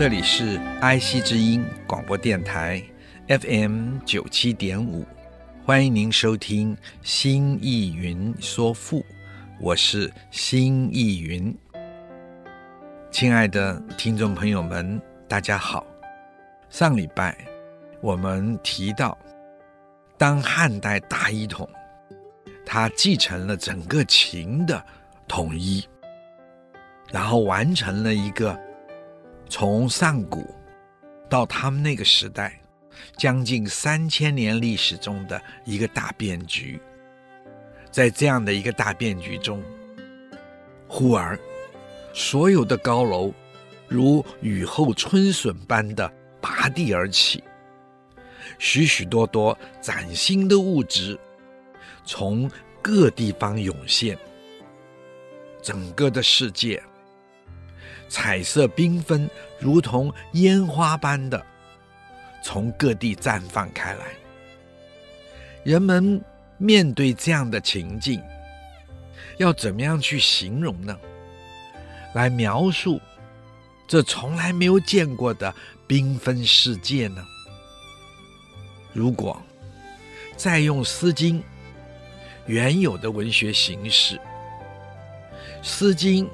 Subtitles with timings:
[0.00, 2.82] 这里是爱惜之音广播电台
[3.28, 5.04] FM 九七点五，
[5.62, 9.00] 欢迎您收听《新艺云说赋》，
[9.60, 11.54] 我是新艺云。
[13.10, 15.84] 亲爱的听众朋友们，大家好。
[16.70, 17.36] 上礼拜
[18.00, 19.18] 我们提到，
[20.16, 21.68] 当汉代大一统，
[22.64, 24.82] 他继承了整个秦的
[25.28, 25.86] 统一，
[27.12, 28.58] 然后完成了一个。
[29.50, 30.54] 从上古
[31.28, 32.62] 到他们那个时代，
[33.16, 36.80] 将近三千年历史中的一个大变局，
[37.90, 39.60] 在这样的一个大变局中，
[40.86, 41.36] 忽而
[42.14, 43.34] 所有的高楼
[43.88, 47.42] 如雨后春笋般的拔地而起，
[48.56, 51.18] 许许多多崭新的物质
[52.04, 52.48] 从
[52.80, 54.16] 各地方涌现，
[55.60, 56.80] 整个的世界。
[58.10, 59.30] 彩色缤纷，
[59.60, 61.46] 如同烟花般的
[62.42, 64.06] 从各地绽放开来。
[65.62, 66.20] 人们
[66.58, 68.20] 面对这样的情境，
[69.38, 70.98] 要怎么样去形容呢？
[72.12, 73.00] 来描述
[73.86, 75.54] 这从来没有见过的
[75.86, 77.24] 缤纷世界呢？
[78.92, 79.40] 如果
[80.36, 81.38] 再用《诗经》
[82.46, 84.16] 原有的文学形式，
[85.62, 86.26] 《诗经》。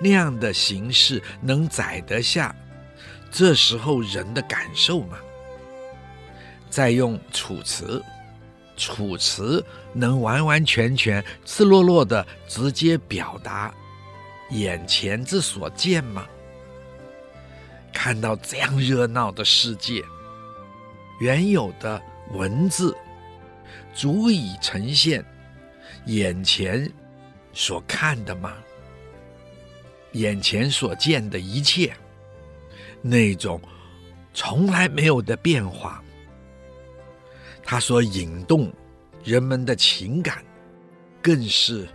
[0.00, 2.54] 那样的形式能载得下
[3.30, 5.18] 这时候人的感受吗？
[6.68, 7.98] 再用《楚辞》，
[8.76, 9.60] 《楚辞》
[9.92, 13.74] 能完完全全、赤裸裸的直接表达
[14.50, 16.26] 眼前之所见吗？
[17.92, 20.02] 看到这样热闹的世界，
[21.20, 22.00] 原有的
[22.32, 22.96] 文字
[23.92, 25.24] 足以呈现
[26.06, 26.90] 眼前
[27.52, 28.54] 所看的吗？
[30.12, 31.94] 眼前所见的一切，
[33.00, 33.60] 那种
[34.34, 36.02] 从来没有的变化，
[37.62, 38.72] 它所引动
[39.22, 40.44] 人们的情感，
[41.22, 41.88] 更是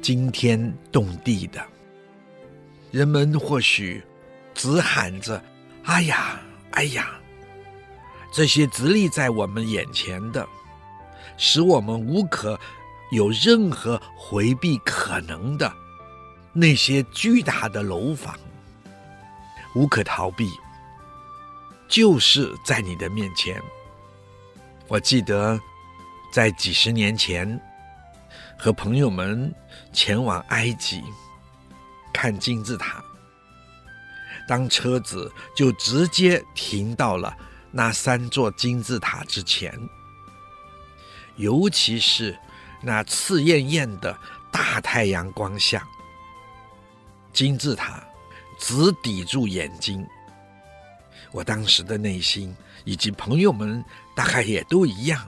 [0.00, 1.60] 惊天动地的。
[2.90, 4.02] 人们或许
[4.54, 5.42] 只喊着
[5.84, 6.40] ：“哎呀，
[6.70, 7.20] 哎呀！”
[8.32, 10.46] 这些直立在我们眼前的，
[11.36, 12.58] 使我们无可
[13.10, 15.70] 有任何回避可能的。
[16.52, 18.34] 那些巨大的楼房，
[19.74, 20.50] 无可逃避，
[21.86, 23.62] 就是在你的面前。
[24.88, 25.60] 我记得
[26.32, 27.60] 在几十年前，
[28.58, 29.54] 和朋友们
[29.92, 31.04] 前往埃及
[32.12, 33.04] 看金字塔，
[34.48, 37.36] 当车子就直接停到了
[37.70, 39.78] 那三座金字塔之前，
[41.36, 42.36] 尤其是
[42.82, 44.18] 那刺艳艳的
[44.50, 45.86] 大太阳光下。
[47.38, 48.02] 金字塔
[48.58, 50.04] 只抵住眼睛，
[51.30, 52.52] 我当时的内心
[52.84, 53.84] 以及朋友们
[54.16, 55.24] 大概也都一样，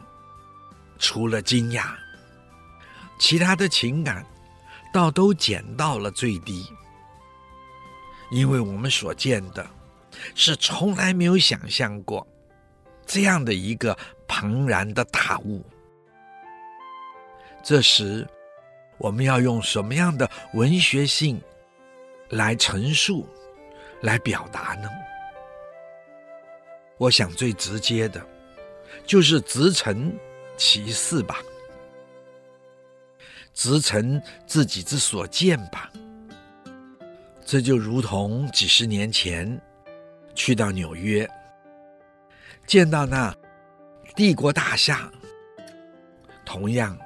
[0.98, 1.94] 除了惊讶，
[3.20, 4.26] 其他的情感
[4.92, 6.66] 倒都减到了最低，
[8.32, 9.64] 因为我们所见的
[10.34, 12.26] 是从来没有想象过
[13.06, 15.64] 这样的一个庞然的大物。
[17.62, 18.28] 这时，
[18.98, 21.40] 我们要用什么样的文学性
[22.30, 23.28] 来陈述，
[24.02, 24.88] 来表达呢？
[26.96, 28.24] 我想最直接的，
[29.04, 30.16] 就是直陈
[30.56, 31.38] 其事吧，
[33.52, 35.90] 直陈自己之所见吧。
[37.44, 39.60] 这就如同几十年前
[40.34, 41.28] 去到纽约，
[42.64, 43.34] 见到那
[44.14, 45.10] 帝国大厦，
[46.44, 46.96] 同样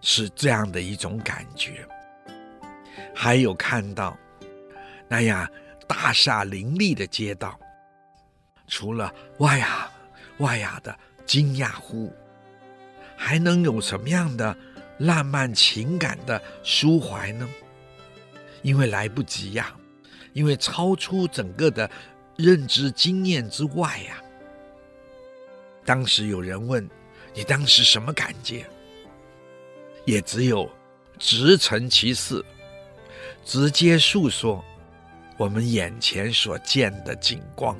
[0.00, 1.86] 是这样的一种感觉。
[3.14, 4.18] 还有看到。
[5.14, 5.48] 那样
[5.86, 7.56] 大厦林立的街道，
[8.66, 9.88] 除了哇呀
[10.38, 10.92] 哇呀的
[11.24, 12.12] 惊讶呼，
[13.16, 14.56] 还能有什么样的
[14.98, 17.48] 浪漫情感的抒怀呢？
[18.62, 19.72] 因为来不及呀，
[20.32, 21.88] 因为超出整个的
[22.36, 24.20] 认知经验之外呀。
[25.84, 26.90] 当时有人问
[27.32, 28.66] 你当时什么感觉，
[30.06, 30.68] 也只有
[31.20, 32.44] 直陈其事，
[33.44, 34.64] 直接诉说。
[35.36, 37.76] 我们眼前所见的景光，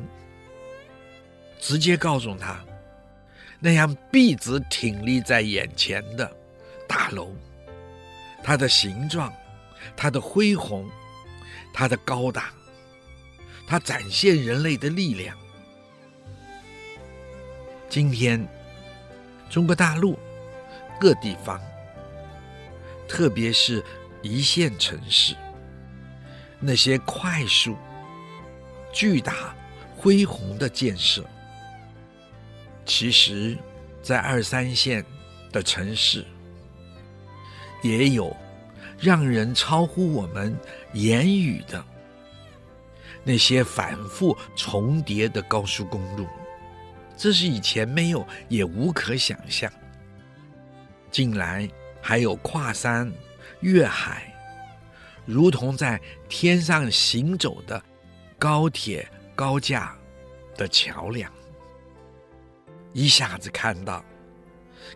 [1.61, 2.59] 直接告诉他，
[3.61, 6.31] 那样笔直挺立在眼前的
[6.89, 7.33] 大楼，
[8.43, 9.33] 它的形状，
[9.97, 10.89] 它的恢宏，
[11.73, 12.53] 它的高大，
[13.67, 15.37] 它展现人类的力量。
[17.89, 18.45] 今天，
[19.49, 20.19] 中国大陆
[21.00, 21.61] 各地方，
[23.09, 23.85] 特别是
[24.23, 25.37] 一线城市，
[26.66, 27.76] 那些快速、
[28.90, 29.55] 巨大、
[29.94, 31.22] 恢宏的建设，
[32.87, 33.56] 其实，
[34.02, 35.05] 在二三线
[35.52, 36.25] 的城市，
[37.82, 38.34] 也有
[38.99, 40.58] 让人超乎我们
[40.94, 41.84] 言语的
[43.22, 46.26] 那些反复重叠的高速公路。
[47.16, 49.70] 这是以前没有，也无可想象。
[51.11, 51.69] 近来
[52.00, 53.12] 还有跨山
[53.61, 54.34] 越海，
[55.26, 57.82] 如同在天上行走的
[58.38, 59.97] 高铁高架
[60.56, 61.32] 的桥梁，
[62.93, 64.05] 一下子看到、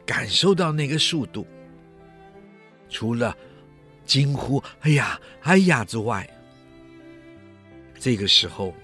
[0.04, 1.46] 感受到那个速度，
[2.88, 3.36] 除了
[4.04, 6.28] 惊呼“哎呀，哎呀”之外，
[7.98, 8.74] 这个时候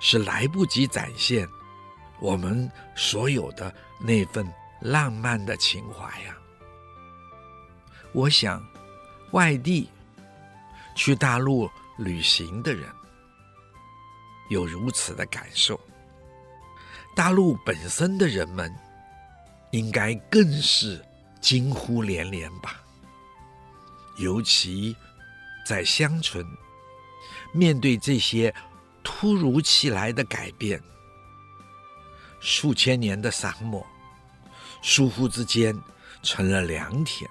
[0.00, 1.48] 是来不及展现。
[2.20, 4.46] 我们所有的那份
[4.82, 6.36] 浪漫的情怀呀，
[8.12, 8.62] 我想，
[9.30, 9.88] 外地
[11.00, 11.66] 去大陆
[11.96, 12.86] 旅行的人
[14.50, 15.80] 有如此的感受，
[17.16, 18.70] 大陆本身的人们
[19.70, 21.02] 应该更是
[21.40, 22.82] 惊呼连连吧。
[24.18, 24.94] 尤其
[25.64, 26.44] 在乡村，
[27.50, 28.54] 面对这些
[29.02, 30.78] 突如其来的改变。
[32.40, 33.86] 数千年的沙漠，
[34.82, 35.74] 倏忽之间
[36.22, 37.26] 成了良田。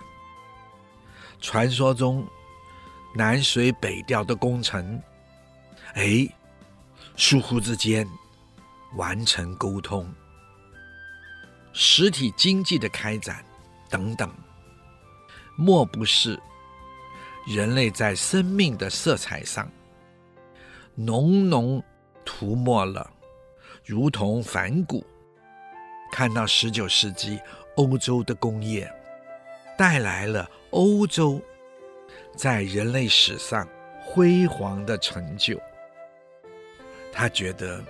[1.39, 2.27] 传说中
[3.15, 5.01] 南水北调的工程，
[5.93, 6.27] 哎，
[7.17, 8.07] 倏忽之间
[8.95, 10.07] 完成沟通。
[11.73, 13.43] 实体经济的开展
[13.89, 14.31] 等等，
[15.55, 16.39] 莫不是
[17.47, 19.69] 人类在生命的色彩上
[20.95, 21.83] 浓浓
[22.23, 23.09] 涂抹了。
[23.85, 25.03] 如同反骨
[26.11, 27.39] 看到十九世纪
[27.75, 28.91] 欧洲的工业
[29.75, 31.41] 带来了欧洲
[32.39, 33.67] 在人类史上
[33.99, 35.59] 辉煌的成就，
[37.11, 37.83] 他觉得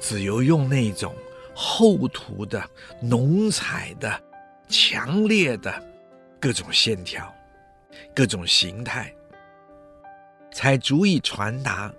[0.00, 1.14] 只有用那种
[1.54, 2.68] 厚涂的、
[3.00, 4.20] 浓彩的、
[4.68, 5.72] 强烈的
[6.40, 7.32] 各种线条、
[8.12, 9.14] 各种形态，
[10.52, 11.92] 才足以传达。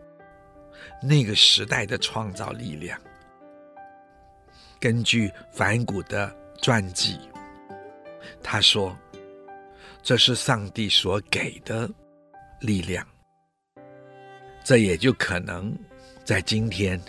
[1.01, 2.99] 那个时代的创造力量，
[4.77, 7.17] 根据梵谷的传记，
[8.43, 8.93] 他说
[10.01, 11.89] ：“这是上帝所给的
[12.59, 13.05] 力量。”
[14.63, 15.75] 这也就可能
[16.23, 17.01] 在今天，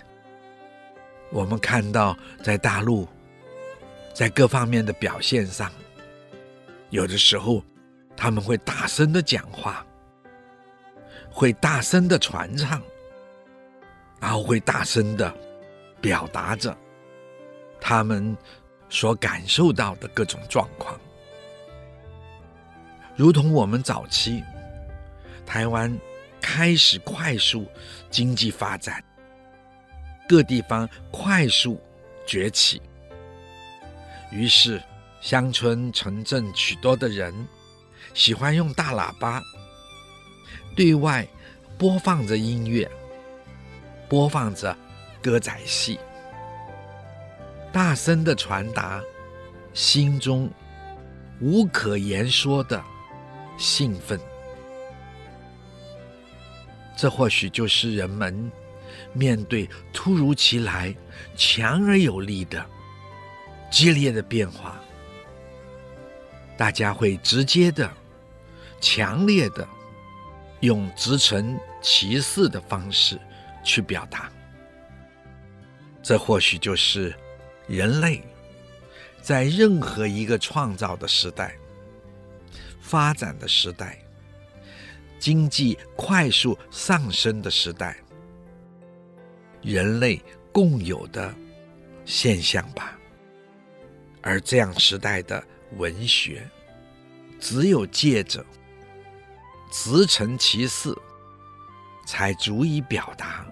[1.30, 3.06] 我们看到在大陆，
[4.14, 5.70] 在各方面的表现上，
[6.90, 7.62] 有的时候
[8.16, 9.86] 他们会大声的讲话，
[11.30, 12.82] 会大声的传唱。
[14.20, 15.34] 然后会大声的
[16.00, 16.78] 表达着
[17.80, 18.36] 他们
[18.88, 20.96] 所感受到的各种状况，
[23.16, 24.42] 如同我们早期
[25.44, 25.96] 台湾
[26.40, 27.66] 开始快速
[28.10, 29.02] 经济发展，
[30.28, 31.80] 各地方快速
[32.26, 32.80] 崛起，
[34.30, 34.82] 于是
[35.20, 37.34] 乡村城镇许多的人
[38.14, 39.42] 喜欢用大喇叭
[40.74, 41.26] 对外
[41.78, 42.90] 播放着音乐。
[44.08, 44.76] 播放着
[45.22, 45.98] 歌仔戏，
[47.72, 49.02] 大声的传达
[49.72, 50.50] 心中
[51.40, 52.82] 无可言说的
[53.56, 54.18] 兴奋。
[56.96, 58.50] 这或许就是人们
[59.12, 60.94] 面对突如其来、
[61.36, 62.64] 强而有力的
[63.70, 64.80] 激烈的变化，
[66.56, 67.90] 大家会直接的、
[68.80, 69.66] 强烈的
[70.60, 73.18] 用直陈其事的方式。
[73.64, 74.28] 去表达，
[76.02, 77.14] 这或许就是
[77.68, 78.20] 人类
[79.20, 81.54] 在任何一个创造的时代、
[82.82, 83.98] 发展的时代、
[85.18, 87.96] 经济快速上升的时代，
[89.62, 90.22] 人类
[90.52, 91.34] 共有的
[92.04, 92.98] 现象吧。
[94.20, 95.42] 而这样时代的
[95.78, 96.46] 文学，
[97.40, 98.44] 只有借着
[99.70, 100.94] 直陈其事。
[102.04, 103.46] 才足以表达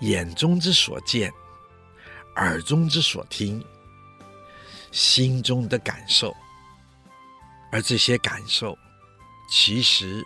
[0.00, 1.32] 眼中之所见，
[2.36, 3.64] 耳中之所听，
[4.92, 6.36] 心中的感受。
[7.70, 8.76] 而这些感受，
[9.48, 10.24] 其实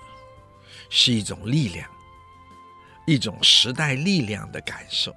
[0.88, 1.88] 是一种力量，
[3.06, 5.14] 一种时代力量的感受，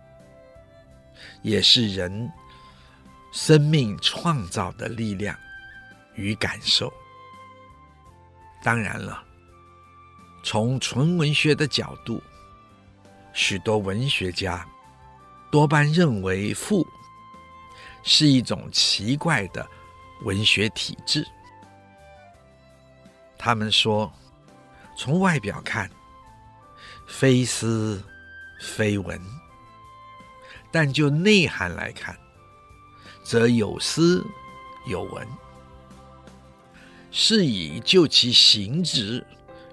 [1.41, 2.31] 也是人
[3.31, 5.37] 生命创造的力量
[6.15, 6.91] 与感受。
[8.63, 9.23] 当然了，
[10.43, 12.21] 从纯文学的角度，
[13.33, 14.67] 许多文学家
[15.49, 16.85] 多半认为赋
[18.03, 19.65] 是一种奇怪的
[20.23, 21.25] 文学体制。
[23.37, 24.11] 他们说，
[24.97, 25.89] 从外表看，
[27.07, 28.01] 非诗
[28.59, 29.19] 非文，
[30.71, 32.17] 但就内涵来看，
[33.23, 34.23] 则有诗
[34.85, 35.27] 有文。
[37.09, 39.25] 是以就其形质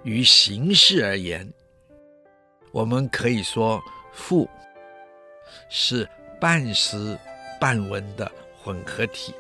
[0.02, 1.52] 与形式而言，
[2.70, 4.48] 我们可以说赋
[5.68, 6.08] 是
[6.40, 7.18] 半诗
[7.60, 8.30] 半文的
[8.62, 9.34] 混合体。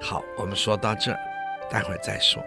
[0.00, 1.18] 好，我们说到这儿，
[1.68, 2.42] 待会儿再说。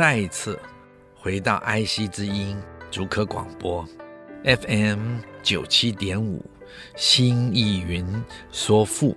[0.00, 0.58] 再一次
[1.14, 2.58] 回到爱惜之音
[2.90, 3.86] 竹科广播
[4.44, 6.42] FM 九七点五
[6.96, 9.14] 新意云说赋，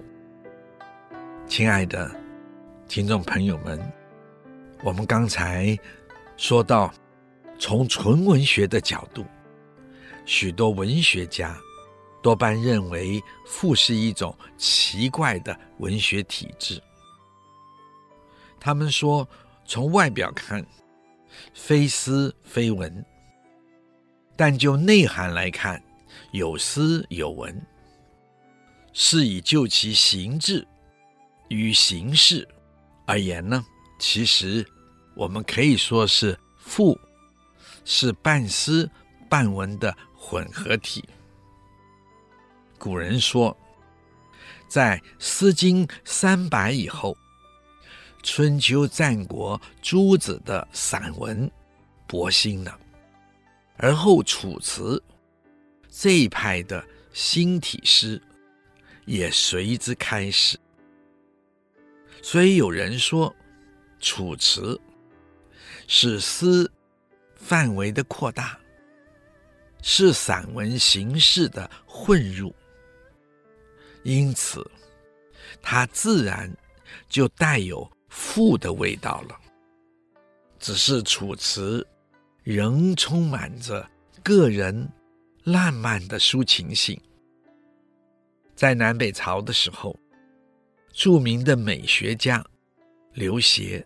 [1.47, 2.13] 亲爱的
[2.89, 3.79] 听众朋友们，
[4.83, 5.73] 我们刚才
[6.35, 6.93] 说到，
[7.57, 9.23] 从纯文学的角度，
[10.25, 11.57] 许多文学家
[12.21, 16.83] 多半认为赋是一种奇怪的文学体制，
[18.59, 19.25] 他们说。
[19.73, 20.63] 从外表看，
[21.51, 23.03] 非诗非文，
[24.35, 25.83] 但就内涵来看，
[26.31, 27.59] 有诗有文。
[28.93, 30.63] 是以就其形制
[31.47, 32.47] 与形式
[33.07, 33.65] 而言呢，
[33.97, 34.63] 其实
[35.15, 36.95] 我们可以说是赋
[37.83, 38.87] 是半诗
[39.27, 41.03] 半文的混合体。
[42.77, 43.57] 古人说，
[44.67, 47.17] 在《诗经》三百以后。
[48.23, 51.49] 春秋战国诸子的散文
[52.07, 52.79] 博兴了，
[53.75, 55.01] 而后楚辞
[55.89, 58.19] 这一派的新体诗
[59.05, 60.57] 也随之开始。
[62.21, 63.35] 所以有人说，
[63.99, 64.79] 楚辞
[65.87, 66.71] 是诗
[67.35, 68.57] 范围的扩大，
[69.81, 72.55] 是散文形式的混入，
[74.03, 74.65] 因此
[75.61, 76.49] 它自然
[77.09, 77.85] 就带有。
[78.15, 79.39] 赋的味道了，
[80.59, 81.85] 只是楚辞
[82.43, 83.89] 仍充满着
[84.21, 84.87] 个人
[85.43, 86.99] 浪漫的抒情性。
[88.55, 89.99] 在南北朝的时候，
[90.91, 92.45] 著名的美学家
[93.13, 93.83] 刘勰，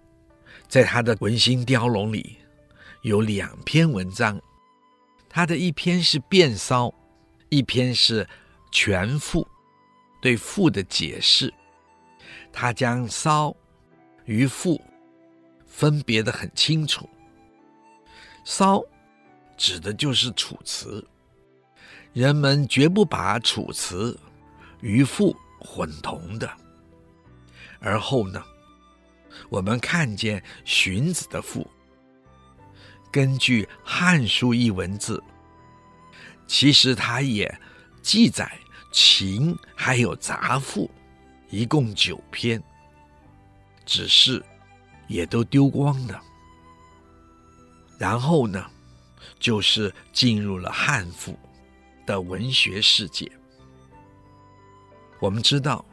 [0.68, 2.36] 在他的《文心雕龙》里
[3.04, 4.40] 有两篇文章，
[5.30, 6.94] 他的一篇是变骚，
[7.48, 8.28] 一篇是
[8.74, 9.48] 全赋，
[10.22, 11.52] 对赋的解释，
[12.52, 13.56] 他将骚。
[14.28, 14.80] 与赋
[15.66, 17.10] 分别得很清楚，
[18.44, 18.84] 骚
[19.56, 21.06] 指的就是楚辞，
[22.12, 24.20] 人们绝不把楚辞
[24.82, 26.50] 与赋混同的。
[27.80, 28.44] 而后呢，
[29.50, 31.66] 我们看见荀子的赋，
[33.10, 35.24] 根据《汉书》一文字，
[36.48, 37.60] 其实他也
[38.02, 38.52] 记载
[38.92, 40.92] 秦还有杂赋，
[41.50, 42.62] 一共九篇。
[43.88, 44.44] 只是，
[45.08, 46.22] 也都丢光了。
[47.98, 48.70] 然后呢，
[49.40, 51.40] 就是进入了汉赋
[52.06, 53.32] 的文学世界。
[55.20, 55.84] 我们知道，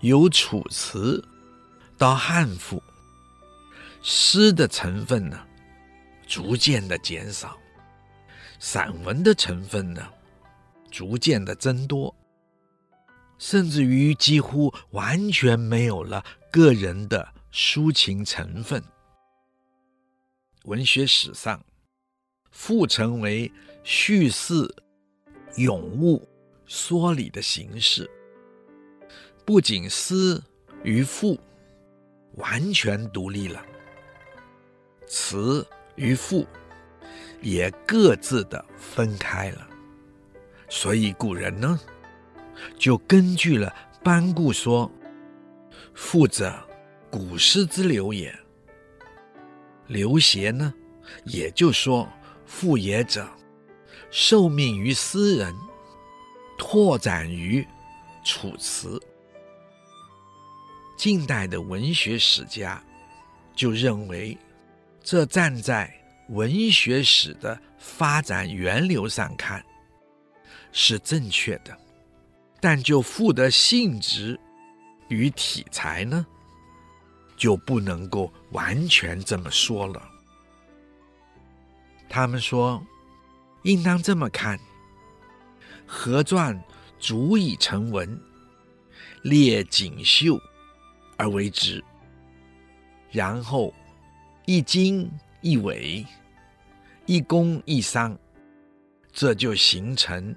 [0.00, 1.22] 由楚辞
[1.98, 2.82] 到汉赋，
[4.02, 5.38] 诗的成分呢，
[6.26, 7.56] 逐渐的减少，
[8.58, 10.02] 散文的成分呢，
[10.90, 12.12] 逐渐的增多，
[13.38, 16.24] 甚至于几乎完全没有了。
[16.54, 18.80] 个人的抒情成分，
[20.66, 21.60] 文学史上，
[22.52, 23.50] 赋成为
[23.82, 24.72] 叙事、
[25.56, 26.24] 咏物、
[26.64, 28.08] 说理的形式。
[29.44, 30.40] 不仅诗
[30.84, 31.36] 与赋
[32.34, 33.60] 完全独立了，
[35.08, 36.46] 词与赋
[37.42, 39.68] 也各自的分开了。
[40.68, 41.80] 所以古人呢，
[42.78, 44.88] 就根据了班固说。
[45.94, 46.52] 赋者，
[47.10, 48.36] 古诗之流也。
[49.86, 50.74] 刘勰呢，
[51.24, 52.08] 也就说，
[52.46, 53.28] 赋也者，
[54.10, 55.54] 受命于诗人，
[56.58, 57.66] 拓展于
[58.24, 59.00] 楚辞。
[60.96, 62.82] 近代的文学史家
[63.54, 64.36] 就认为，
[65.02, 65.92] 这站在
[66.30, 69.64] 文学史的发展源流上看
[70.72, 71.76] 是正确的，
[72.60, 74.38] 但就赋的性质
[75.08, 76.26] 与体裁呢，
[77.36, 80.10] 就不能够完全这么说了。
[82.08, 82.84] 他们说，
[83.62, 84.58] 应当这么看：
[85.86, 86.62] 合传
[86.98, 88.20] 足以成文，
[89.22, 90.38] 列锦绣
[91.16, 91.82] 而为之，
[93.10, 93.74] 然后
[94.46, 96.06] 一经一纬，
[97.06, 98.16] 一公一商，
[99.12, 100.34] 这就形成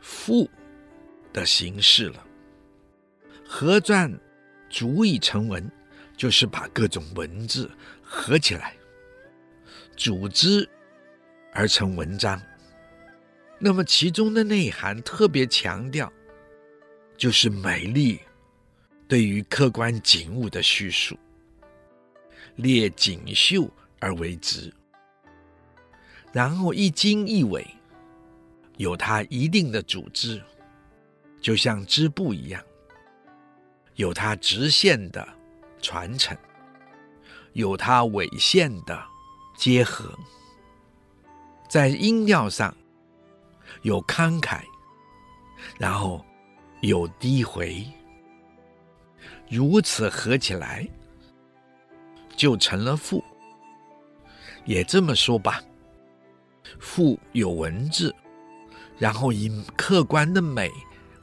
[0.00, 0.48] 赋
[1.32, 2.26] 的形式了。
[3.52, 4.16] 合传
[4.70, 5.68] 足以成文，
[6.16, 7.68] 就是把各种文字
[8.00, 8.76] 合起来，
[9.96, 10.66] 组织
[11.52, 12.40] 而成文章。
[13.58, 16.10] 那么其中的内涵特别强调，
[17.16, 18.20] 就是美丽
[19.08, 21.18] 对于客观景物的叙述，
[22.54, 24.72] 列锦绣而为之，
[26.32, 27.66] 然后一经一纬，
[28.76, 30.40] 有它一定的组织，
[31.40, 32.62] 就像织布一样，
[34.00, 35.28] 有它直线的
[35.82, 36.34] 传承，
[37.52, 38.98] 有它纬线的
[39.58, 40.18] 结合，
[41.68, 42.74] 在音调上
[43.82, 44.62] 有慷慨，
[45.78, 46.24] 然后
[46.80, 47.86] 有低回，
[49.50, 50.88] 如此合起来，
[52.34, 53.22] 就成了赋。
[54.64, 55.62] 也这么说吧，
[56.78, 58.14] 赋有文字，
[58.96, 60.70] 然后以客观的美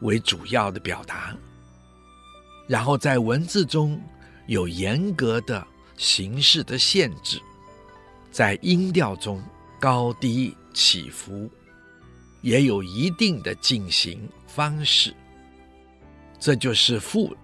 [0.02, 1.36] 为主要的表达，
[2.68, 4.00] 然后在文字中
[4.46, 7.42] 有严格的形式的限制，
[8.32, 9.42] 在音调中
[9.80, 11.50] 高低起伏，
[12.42, 15.14] 也有一定的进行方式。
[16.40, 17.36] 这就是赋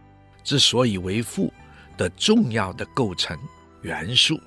[0.44, 1.52] 之所以为赋
[1.98, 3.38] 的重要的构成
[3.82, 4.40] 元素。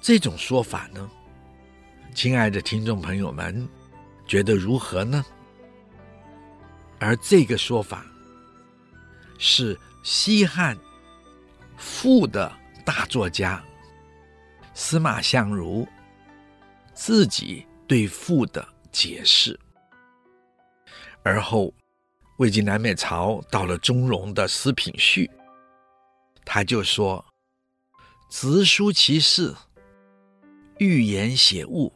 [0.00, 1.10] 这种说法呢，
[2.14, 3.68] 亲爱的听众朋友们，
[4.26, 5.24] 觉得如何呢？
[6.98, 8.04] 而这个说法
[9.38, 10.76] 是西汉
[11.76, 12.52] 赋的
[12.84, 13.64] 大作家
[14.74, 15.86] 司马相如
[16.92, 19.58] 自己对赋的解释。
[21.22, 21.72] 而后，
[22.38, 25.30] 魏晋南北朝到了中庸的司品序，
[26.44, 27.24] 他就说
[28.30, 29.54] ：“直抒其事。”
[30.78, 31.92] 寓言写物，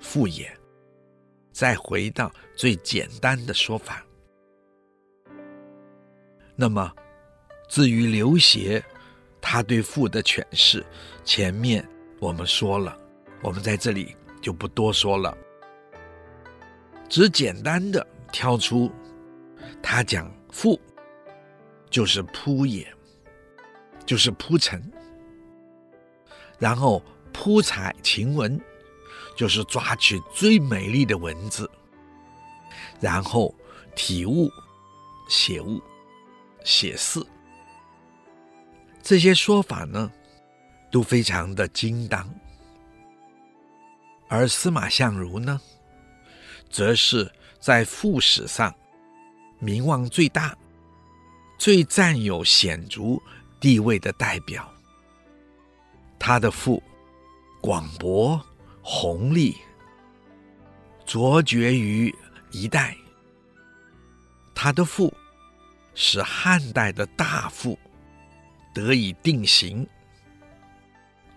[0.00, 0.54] 赋也。
[1.50, 4.04] 再回到最简单的说法。
[6.60, 6.92] 那么，
[7.68, 8.82] 至于刘勰，
[9.40, 10.84] 他对赋的诠释，
[11.24, 12.98] 前面我们说了，
[13.42, 15.38] 我们在这里就不多说了，
[17.08, 18.90] 只简单的挑出，
[19.80, 20.80] 他讲赋
[21.88, 22.84] 就是铺也，
[24.04, 24.82] 就是铺陈，
[26.58, 27.00] 然后。
[27.30, 28.60] 铺采晴文，
[29.36, 31.70] 就是抓取最美丽的文字，
[32.98, 33.54] 然后
[33.94, 34.50] 体悟、
[35.28, 35.80] 写物、
[36.68, 37.18] 写事。
[39.02, 40.12] 这些说法呢，
[40.92, 42.28] 都非常的精当。
[44.28, 45.58] 而司马相如呢，
[46.68, 48.74] 则是在赋史上
[49.58, 50.54] 名望最大、
[51.56, 53.16] 最占有显著
[53.58, 54.70] 地位的代表。
[56.18, 56.82] 他的赋。
[57.60, 58.40] 广博
[58.82, 59.56] 宏丽，
[61.04, 62.14] 卓绝于
[62.52, 62.96] 一代。
[64.54, 65.12] 他的赋
[66.00, 67.76] 使汉代的大赋
[68.72, 69.84] 得以定型，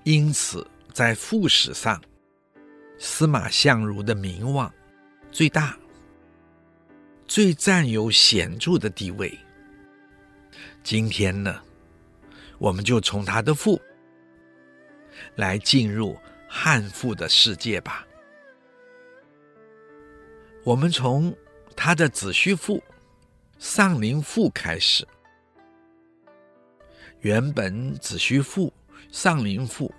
[0.03, 1.99] 因此在赋史上，
[2.99, 4.71] 司马相如的名望
[5.31, 5.75] 最大，
[7.25, 9.35] 最占有显著的地位。
[10.83, 11.59] 今天呢，
[12.59, 13.81] 我们就从他的赋。
[15.37, 16.15] 来进入
[16.47, 18.07] 汉赋的世界吧。
[20.63, 21.35] 我们从
[21.75, 22.81] 他的子虚赋、
[23.61, 25.07] 上林赋开始。
[27.19, 28.73] 原本子虚赋、
[29.11, 29.93] 上林赋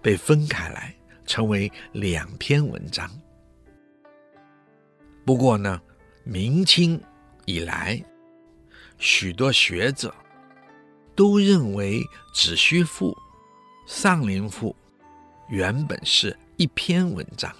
[0.00, 3.10] 被分开来，成为两篇文章。
[5.22, 5.78] 不过呢，
[6.24, 6.98] 明清
[7.44, 8.02] 以来，
[8.96, 10.12] 许多学者
[11.14, 13.14] 都认为子虚赋。
[13.84, 14.74] 上林赋
[15.50, 17.54] 原本是一篇文章，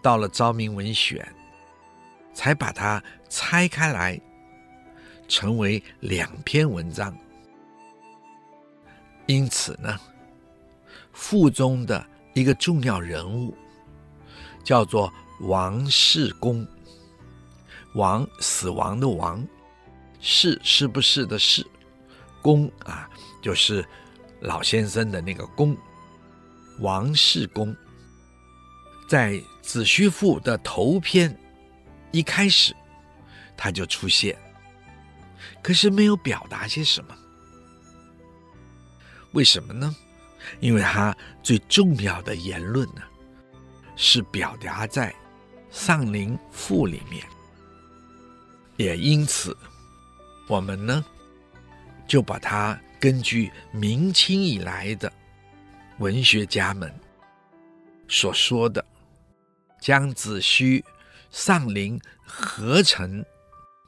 [0.00, 1.26] 到了《昭明文选》，
[2.36, 4.20] 才把它拆开来，
[5.28, 7.16] 成为两篇文章。
[9.26, 9.98] 因此呢，
[11.12, 13.56] 赋中的一个重要人物
[14.64, 16.66] 叫做王世公。
[17.94, 19.46] 王，死亡的王，
[20.20, 21.66] 是是不是的是，
[22.42, 23.08] 公啊，
[23.42, 23.84] 就是。
[24.40, 25.76] 老先生的那个公，
[26.78, 27.74] 王世公，
[29.08, 31.36] 在《子虚赋》的头篇
[32.12, 32.72] 一开始，
[33.58, 34.38] 他就出现，
[35.60, 37.14] 可是没有表达些什么。
[39.32, 39.94] 为什么呢？
[40.60, 43.02] 因为他最重要的言论呢，
[43.96, 45.10] 是表达在
[45.70, 47.22] 《丧灵赋》里面，
[48.76, 49.54] 也因此，
[50.46, 51.04] 我们呢，
[52.06, 55.12] 就把它根据明清以来的
[55.98, 56.90] 文学家们
[58.08, 58.82] 所说的，
[59.80, 60.82] 将子虚、
[61.30, 63.22] 丧灵合成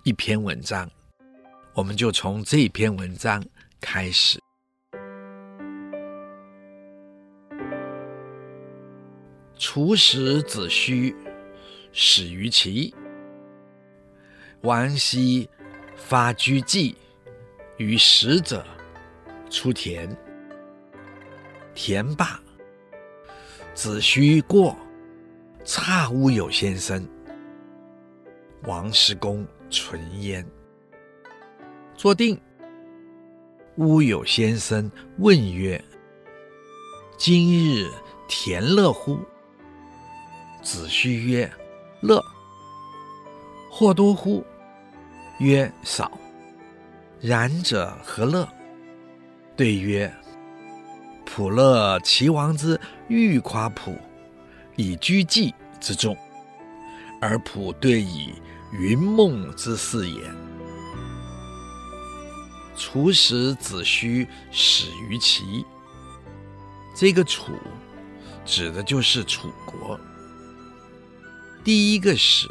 [0.03, 0.91] 一篇文章，
[1.75, 3.45] 我们就从这篇文章
[3.83, 4.41] 开始。
[9.59, 11.15] 楚使子虚，
[11.93, 12.95] 始于齐。
[14.63, 15.47] 王羲
[15.95, 16.97] 发居祭，
[17.77, 18.65] 于使者
[19.51, 20.17] 出田。
[21.75, 22.41] 田罢，
[23.75, 24.75] 子虚过，
[25.63, 27.07] 差乌有先生。
[28.63, 30.45] 王师公存焉。
[31.95, 32.41] 坐定，
[33.77, 35.83] 乌有先生问曰
[37.17, 37.91] ：“今日
[38.29, 39.19] 田乐乎？”
[40.63, 41.51] 子虚曰
[42.03, 42.23] ：“乐。”
[43.71, 44.45] 或多乎？
[45.39, 46.11] 曰：“少。”
[47.21, 48.49] 然者何乐？
[49.57, 50.11] 对曰
[51.25, 53.95] ：“卜乐齐王之欲夸普，
[54.77, 56.17] 以居祭之众，
[57.21, 58.33] 而普对以
[58.73, 60.23] 云梦之事也。”
[62.77, 65.65] 楚使子虚始于齐，
[66.95, 67.53] 这个楚
[68.45, 70.01] 指的就是楚国。
[71.63, 72.49] 第一个使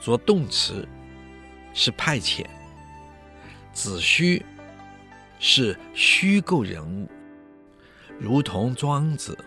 [0.00, 0.86] 做动词
[1.72, 2.44] 是派遣，
[3.72, 4.44] 子虚
[5.38, 7.08] 是虚构人物，
[8.18, 9.38] 如同庄子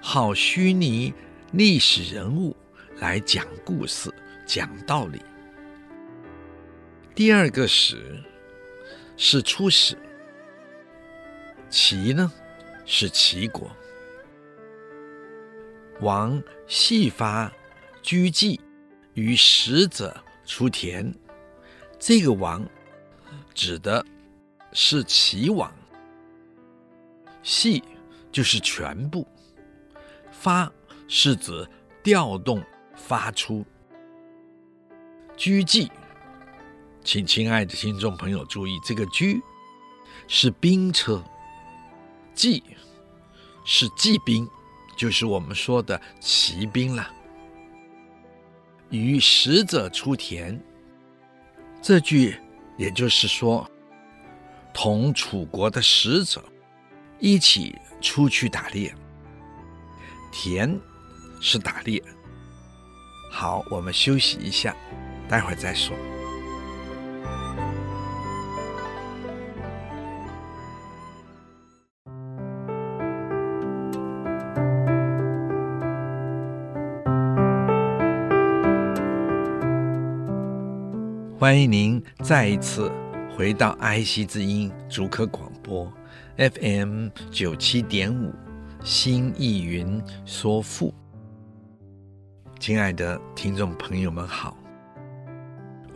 [0.00, 1.12] 好虚拟
[1.50, 2.56] 历史人物
[3.00, 4.08] 来讲故事、
[4.48, 5.20] 讲道理。
[7.14, 8.24] 第二个使
[9.14, 9.94] 是出使，
[11.68, 12.32] 齐呢
[12.86, 13.70] 是齐国。
[16.00, 17.52] 王羲发
[18.02, 18.58] 居祭，
[19.12, 21.14] 与使者出田。
[21.98, 22.66] 这个王
[23.52, 24.02] 指的
[24.72, 25.70] 是齐王。
[27.42, 27.82] 羲
[28.32, 29.26] 就是全部，
[30.30, 30.72] 发
[31.06, 31.68] 是指
[32.02, 33.62] 调动、发出。
[35.38, 35.88] 居祭，
[37.04, 39.40] 请亲爱的听众朋友注意，这个居
[40.26, 41.22] 是兵车，
[42.34, 42.62] 祭
[43.64, 44.46] 是骑兵。
[44.96, 47.08] 就是我们说的骑兵了。
[48.90, 50.60] 与使者出田，
[51.80, 52.36] 这句
[52.76, 53.70] 也就是说，
[54.74, 56.44] 同楚国的使者
[57.20, 58.92] 一起出去打猎。
[60.32, 60.76] 田
[61.40, 62.02] 是打猎。
[63.30, 64.76] 好，我们休息一下，
[65.28, 65.96] 待会儿再说。
[81.38, 82.90] 欢迎您再一次
[83.30, 85.90] 回到爱惜之音竹科广播
[86.36, 88.34] FM 九七点五
[88.82, 90.92] 新意云说富。
[92.58, 94.56] 亲爱的听众朋友们好，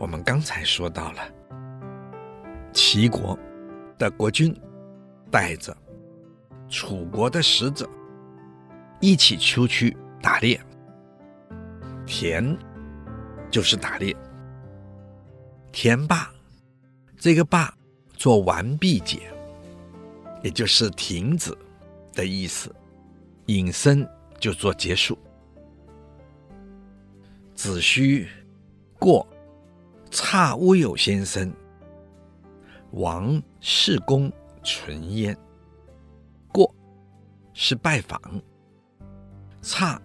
[0.03, 1.21] 我们刚才说到了
[2.73, 3.39] 齐国
[3.97, 4.53] 的国君
[5.31, 5.73] 带着
[6.67, 7.89] 楚国的使者
[8.99, 10.59] 一起出去打猎，
[12.05, 12.57] 田
[13.49, 14.13] 就是打猎。
[15.71, 16.29] 田罢，
[17.17, 17.73] 这个罢
[18.11, 19.31] 做完毕解，
[20.43, 21.57] 也就是停止
[22.11, 22.75] 的意思。
[23.45, 24.05] 引申
[24.37, 25.17] 就做结束。
[27.55, 28.27] 子虚
[28.99, 29.25] 过，
[30.13, 31.51] 差乌有先生。
[32.91, 34.31] 王世公
[34.63, 35.35] 存焉。
[36.49, 36.71] 过
[37.55, 38.21] 是拜访，
[39.63, 39.99] 差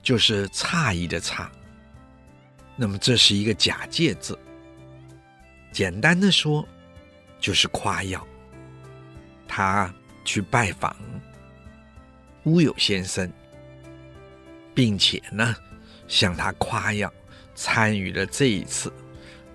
[0.00, 1.48] 就是诧异的诧。
[2.76, 4.38] 那么这是一个假借字。
[5.72, 6.64] 简单的说，
[7.40, 8.24] 就是夸耀。
[9.48, 9.92] 他
[10.24, 10.96] 去拜访
[12.44, 13.28] 乌有先生，
[14.72, 15.56] 并且呢，
[16.06, 17.12] 向他夸耀
[17.56, 18.92] 参与了这一次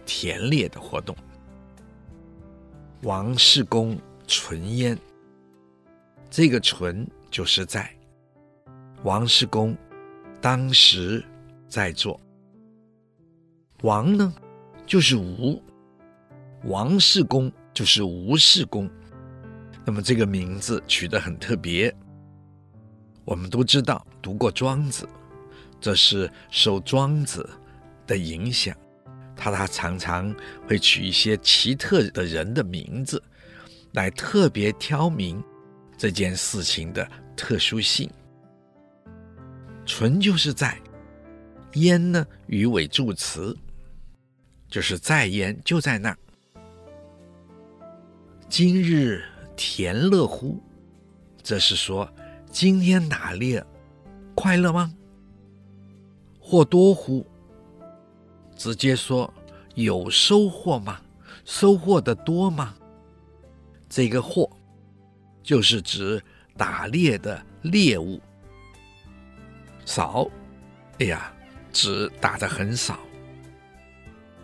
[0.10, 1.16] 田猎的活动。
[3.04, 3.96] 王世公
[4.26, 4.98] 存焉，
[6.32, 7.88] 这个存就是在。
[9.04, 9.78] 王世公
[10.42, 11.24] 当时
[11.68, 12.20] 在做。
[13.84, 14.34] 王呢，
[14.88, 15.62] 就是吴。
[16.64, 18.90] 王世公就是吴世公，
[19.86, 21.96] 那么这个名字取得很特别。
[23.24, 25.06] 我们都知道读过《庄子》，
[25.80, 27.48] 这是受庄子
[28.08, 28.76] 的影响，
[29.40, 30.36] 他他常常
[30.68, 33.24] 会取一些奇特的人的名字，
[33.94, 35.42] 来特别挑明
[35.98, 38.10] 这件事情的特殊性。
[39.86, 40.78] 存就是在，
[41.76, 42.28] 焉呢？
[42.48, 43.58] 于尾助词，
[44.70, 46.16] 就是在焉，就在那。
[48.50, 49.24] 今日
[49.56, 50.62] 田乐乎？
[51.42, 52.08] 这是说
[52.52, 53.64] 今天打猎
[54.36, 54.94] 快乐吗？
[56.40, 57.26] 或多乎？
[58.60, 59.34] 直接说
[59.76, 61.00] 有收获吗？
[61.46, 62.76] 收获的多吗？
[63.88, 64.52] 这个获
[65.42, 66.22] 就是指
[66.58, 68.20] 打猎的猎物
[69.86, 70.30] 少。
[71.00, 71.34] 哎呀，
[71.72, 73.00] 指打的很少。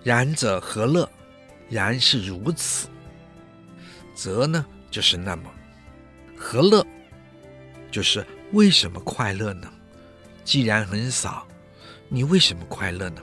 [0.01, 1.09] 然者何乐？
[1.69, 2.87] 然是如此。
[4.13, 5.51] 则呢，就是那么，
[6.37, 6.87] 何乐？
[7.91, 9.69] 就是为什么快乐呢？
[10.45, 11.45] 既然很少，
[12.07, 13.21] 你为什么快乐呢？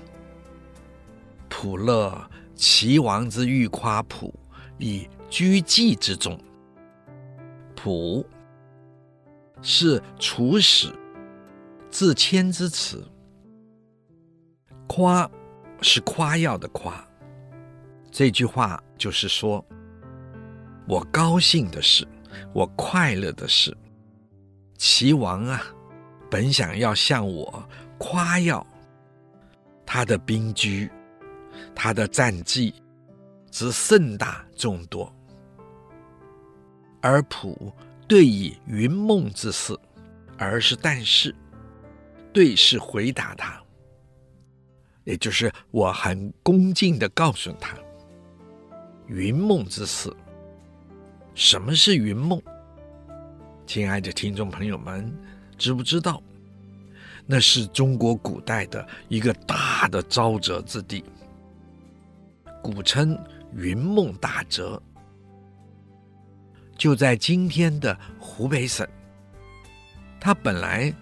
[1.63, 4.35] 普乐齐王之欲夸普
[4.79, 6.37] 以居季之中。
[7.77, 8.27] 普
[9.61, 10.93] 是处使
[11.89, 13.07] 自谦之词，
[14.89, 15.31] 夸
[15.83, 17.01] 是夸耀的夸。
[18.11, 19.65] 这句话就是说。
[20.89, 22.05] 我高兴的事，
[22.53, 23.73] 我快乐的事，
[24.79, 25.63] 齐王啊，
[26.29, 27.65] 本想要向我
[27.99, 28.67] 夸耀
[29.87, 30.91] 他的兵居，
[31.75, 32.75] 他的战绩
[33.51, 35.13] 之甚大众多，
[37.01, 37.73] 而仆
[38.07, 39.79] 对以云梦之事，
[40.39, 41.35] 而是但是，
[42.33, 43.61] 对是回答他，
[45.05, 47.77] 也就是我很恭敬的告诉他，
[49.07, 50.13] 云梦之事。
[51.35, 52.41] 什么是云梦？
[53.67, 55.11] 亲爱的听众朋友们，
[55.57, 56.23] 知不知道？
[57.25, 61.05] 那是中国古代的一个大的沼泽之地，
[62.63, 63.19] 古称
[63.55, 64.81] 云梦大泽，
[66.79, 68.87] 就在今天的湖北省。
[70.21, 70.95] 它本来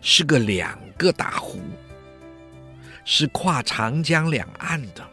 [0.00, 1.60] 是个两个大湖，
[3.04, 5.06] 是跨长江两岸的，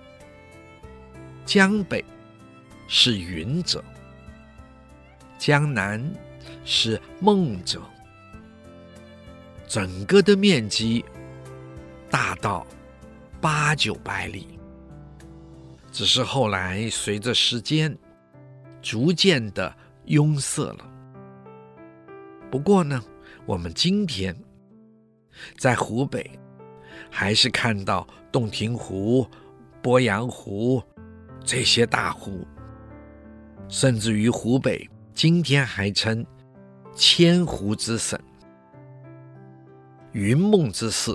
[1.45, 2.03] 江北
[2.87, 3.83] 是云泽。
[5.37, 6.03] 江南
[6.65, 7.81] 是梦泽，
[9.67, 11.05] 整个的面积
[12.09, 12.67] 大到
[13.39, 14.58] 八九百里，
[15.91, 17.97] 只是后来随着时间
[18.81, 19.75] 逐渐的
[20.05, 20.89] 壅塞了。
[22.49, 23.03] 不过呢，
[23.45, 24.35] 我们今天
[25.57, 26.39] 在湖北
[27.09, 29.27] 还是看到洞庭湖、
[29.81, 30.81] 鄱阳湖
[31.43, 32.45] 这些大湖，
[33.67, 34.89] 甚至于湖北。
[35.15, 36.25] 今天还称
[36.95, 38.17] 千湖之省，
[40.13, 41.13] 云梦之事，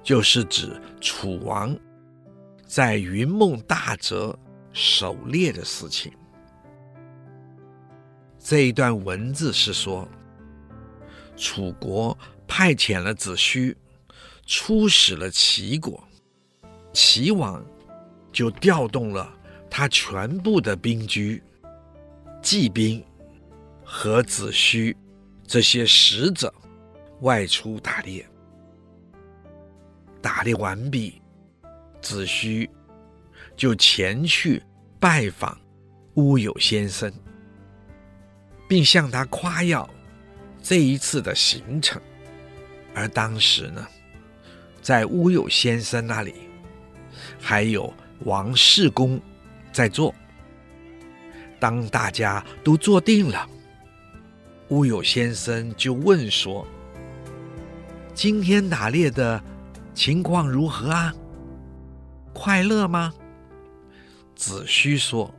[0.00, 1.76] 就是指楚王
[2.70, 4.38] 在云梦大泽
[4.72, 6.12] 狩猎的事情。
[8.38, 10.08] 这一段文字是说，
[11.36, 13.76] 楚国派遣了子虚，
[14.46, 16.00] 出使了齐国，
[16.92, 17.60] 齐王
[18.30, 19.36] 就调动了
[19.68, 21.20] 他全部的兵车。
[22.40, 23.04] 骑兵
[23.84, 24.96] 和子虚
[25.44, 26.54] 这些使者
[27.22, 28.24] 外出打猎，
[30.22, 31.20] 打猎完毕，
[32.00, 32.68] 子虚
[33.56, 34.62] 就前去
[34.98, 35.58] 拜访
[36.14, 37.12] 乌有先生，
[38.68, 39.88] 并向他夸耀
[40.62, 42.00] 这一次的行程。
[42.94, 43.86] 而当时呢，
[44.82, 46.34] 在乌有先生那里
[47.40, 47.92] 还有
[48.24, 49.20] 王世公
[49.72, 50.14] 在做。
[51.58, 53.48] 当大家都坐定了，
[54.68, 56.66] 乌有先生就问说
[58.14, 59.42] ：“今天打猎的
[59.94, 61.14] 情况如何啊？
[62.40, 63.12] 快乐吗？”
[64.34, 65.30] 子虚说：“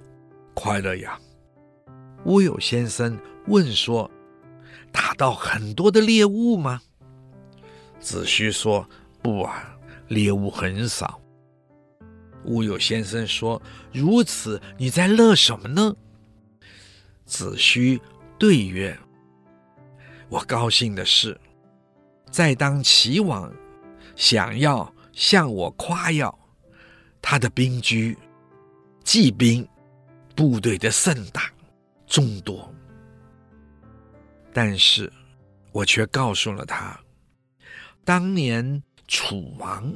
[0.54, 1.20] 快乐呀。”
[2.26, 4.10] 乌有先生问说
[4.94, 6.80] ：“打到很多的猎物吗？”
[8.00, 8.88] 子虚说
[9.20, 9.76] ：“不啊，
[10.10, 11.20] 猎物很少。”
[12.46, 13.60] 乌有先生说
[13.92, 15.96] ：“如此，你在乐什么呢？”
[17.26, 18.00] 子虚
[18.38, 18.96] 对曰
[20.30, 21.36] ：“我高兴的是，
[22.30, 23.52] 在当齐王
[24.16, 26.38] 想要向我夸耀
[27.22, 28.18] 他的兵居、
[29.04, 29.68] 骑兵、
[30.36, 31.52] 部队的盛大
[32.08, 32.74] 众多，
[34.52, 35.12] 但是
[35.72, 37.00] 我却告诉了他，
[38.04, 39.94] 当年楚王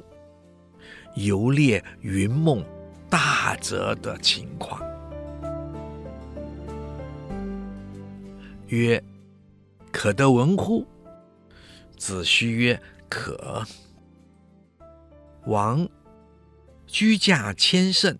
[1.15, 2.63] 游猎云梦
[3.09, 4.81] 大泽的情况。”
[8.67, 9.01] 曰
[9.91, 10.85] ：“可得闻乎？”
[11.97, 13.63] 子虚曰：“可。”
[15.45, 15.87] 王
[16.97, 18.17] 居驾千乘，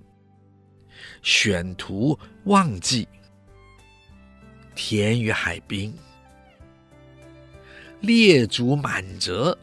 [1.22, 3.08] 选图忘记，
[4.76, 5.98] 田与海滨，
[8.02, 9.58] 列卒满泽，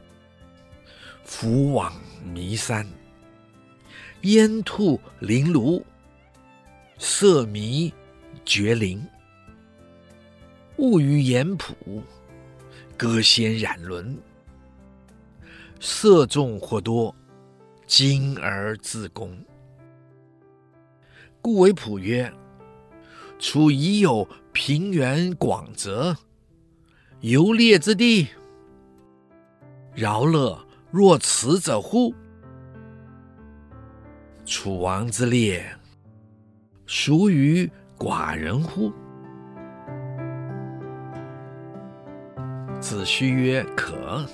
[1.25, 1.93] 弗往
[2.25, 2.89] 弥山。
[4.23, 5.85] 烟兔綾芦，
[6.97, 7.93] 色迷
[8.47, 9.07] 绝灵。
[10.79, 12.03] 物于岩浦，
[12.97, 14.19] 歌仙染轮。
[15.81, 17.15] 色众或多，
[17.95, 19.37] 今而自宫。
[21.43, 22.33] 故为仆曰
[23.39, 26.17] ：“楚已有平原广泽，
[27.21, 28.29] 游猎之地，
[29.95, 30.59] 饶乐
[30.91, 32.15] 若此者乎？”
[34.47, 35.63] 楚王之猎，
[36.87, 38.91] 孰与寡人乎？
[42.81, 44.27] 子胥曰：“可。”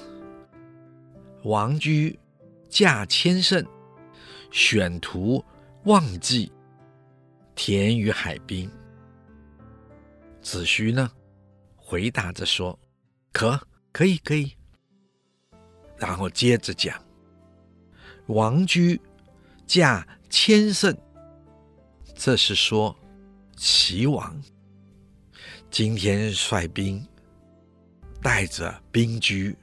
[1.42, 2.16] 王居
[2.68, 3.64] 驾千乘，
[4.50, 5.44] 选图
[5.84, 6.52] 望济，
[7.54, 8.70] 田与海滨。
[10.42, 11.10] 子虚呢，
[11.76, 12.78] 回答着说
[13.32, 13.60] ：“可，
[13.92, 14.56] 可以，可以。”
[15.96, 17.00] 然后接着讲
[18.28, 19.00] ：“王居。”
[19.68, 20.96] 驾千乘，
[22.14, 22.96] 这是说
[23.54, 24.34] 齐王
[25.70, 27.06] 今天率兵，
[28.22, 29.54] 带着兵居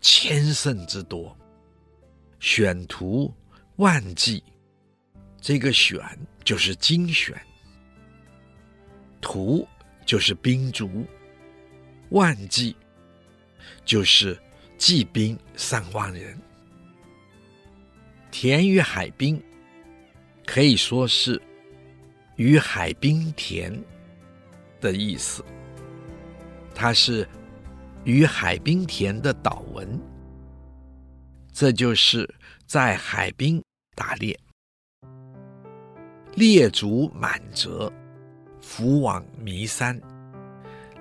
[0.00, 1.36] 千乘之多，
[2.40, 3.32] 选途
[3.76, 4.42] 望济。
[5.40, 5.98] 这个选
[6.44, 7.34] 就是精选，
[9.20, 9.66] 图
[10.04, 11.06] 就是兵卒，
[12.10, 12.76] 望济
[13.84, 14.38] 就是
[14.76, 16.38] 济兵上万人。
[18.30, 19.42] 田与海滨，
[20.46, 21.40] 可以说是
[22.36, 23.72] 与海滨田
[24.80, 25.44] 的意思。
[26.74, 27.26] 它是
[28.04, 30.00] 与海滨田的岛文。
[31.52, 32.32] 这就是
[32.66, 33.62] 在海滨
[33.94, 34.38] 打猎。
[36.34, 37.92] 列卒满泽，
[38.60, 40.00] 弗往弥山。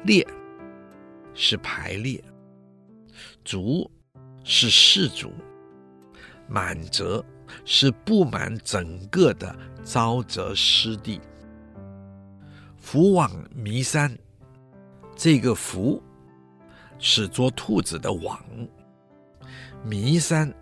[0.03, 0.25] 列
[1.33, 2.23] 是排列，
[3.45, 3.89] 足
[4.43, 5.31] 是士卒。
[6.47, 7.23] 满泽
[7.63, 11.21] 是布满整个的沼泽湿地。
[12.77, 14.17] 弗往弥山，
[15.15, 16.01] 这个弗
[16.97, 18.43] 是捉兔子的网。
[19.83, 20.53] 弥山，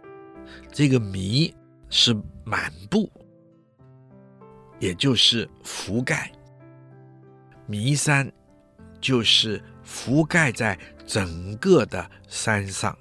[0.72, 1.54] 这个弥
[1.90, 3.12] 是满布，
[4.80, 6.32] 也就是覆盖。
[7.66, 8.32] 弥山
[9.02, 12.98] 就是覆盖在整个的山上。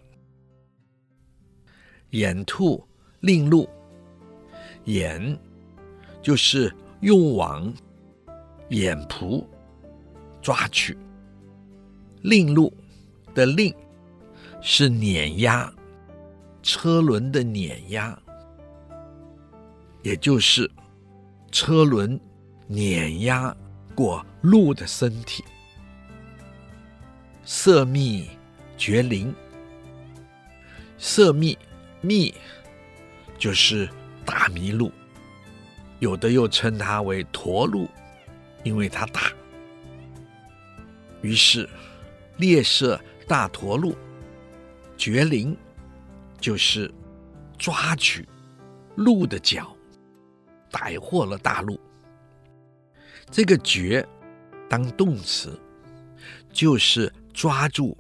[2.11, 2.83] 掩兔
[3.21, 3.69] 綾芦，
[4.85, 5.39] 烟
[6.23, 7.73] 就是用网
[8.71, 9.47] 眼扑
[10.41, 10.97] 抓取，
[12.23, 12.73] 綾芦
[13.35, 13.75] 的令
[14.63, 15.73] 是碾压
[16.67, 18.19] 车轮的碾压，
[20.03, 20.69] 也就是
[21.53, 22.21] 车轮
[22.67, 23.57] 碾压
[23.95, 25.45] 过鹿的身体。
[27.45, 28.29] 色密
[28.77, 29.33] 绝灵，
[30.99, 31.57] 色迷。
[32.03, 32.35] 迷
[33.39, 33.89] 就是
[34.25, 34.93] 大麋鹿，
[35.99, 37.89] 有的又称它为驼鹿，
[38.65, 39.33] 因为它大。
[41.23, 41.69] 于是
[42.37, 43.97] 猎射大驼鹿，
[44.97, 45.57] 绝灵
[46.47, 46.89] 就是
[47.59, 48.25] 抓取
[48.95, 49.77] 鹿的角，
[50.71, 51.77] 逮获了大鹿。
[53.33, 54.07] 这个绝
[54.69, 55.61] 当动词，
[56.53, 57.99] 就是抓住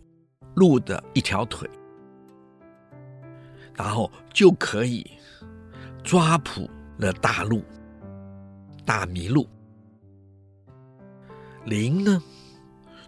[0.55, 1.69] 鹿的一条腿。
[3.75, 5.05] 然后就可以
[6.05, 7.65] 抓捕了大鹿、
[8.85, 9.45] 大麋鹿。
[11.65, 12.23] 灵呢，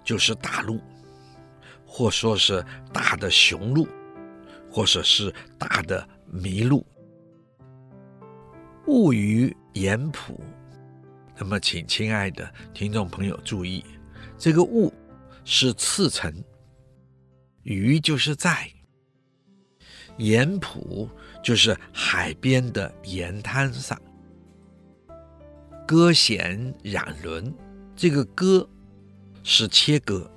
[0.02, 0.80] 就是大鹿，
[1.86, 2.60] 或说是
[2.92, 3.86] 大的雄鹿，
[4.78, 6.86] 或者是大的麋鹿。
[8.86, 10.40] 物于盐浦，
[11.36, 13.84] 那么请亲爱的听众朋友注意，
[14.38, 14.94] 这个物
[15.44, 16.32] 是次称，
[17.64, 18.70] 于就是在。
[20.18, 21.10] 盐浦
[21.42, 24.00] 就是海边的盐滩上，
[25.88, 27.52] 歌仙膻轮，
[27.96, 28.64] 这个歌
[29.42, 30.30] 是切割，